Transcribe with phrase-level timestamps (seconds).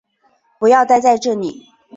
[0.57, 1.69] 不要待在这里